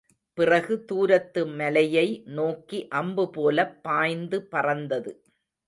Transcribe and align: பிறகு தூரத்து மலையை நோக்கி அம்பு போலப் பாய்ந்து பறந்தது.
பிறகு 0.37 0.73
தூரத்து 0.85 1.47
மலையை 1.51 2.05
நோக்கி 2.31 2.87
அம்பு 2.93 3.29
போலப் 3.29 3.83
பாய்ந்து 3.83 4.39
பறந்தது. 4.51 5.13